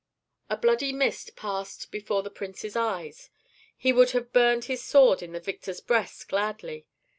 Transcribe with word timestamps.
A 0.49 0.57
bloody 0.57 0.91
mist 0.91 1.35
passed 1.35 1.91
before 1.91 2.23
the 2.23 2.31
prince's 2.31 2.75
eyes; 2.75 3.29
he 3.77 3.93
would 3.93 4.09
have 4.13 4.33
buried 4.33 4.63
his 4.63 4.83
sword 4.83 5.21
in 5.21 5.31
the 5.31 5.39
victor's 5.39 5.79
breast 5.79 6.27
gladly. 6.27 6.87